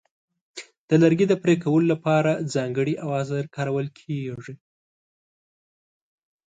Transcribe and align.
د 0.89 0.91
لرګي 1.03 1.25
د 1.29 1.33
پرې 1.43 1.55
کولو 1.63 1.85
لپاره 1.93 2.31
ځانګړي 2.53 2.93
اوزار 3.05 3.45
کارول 3.55 3.87
کېږي. 3.99 4.55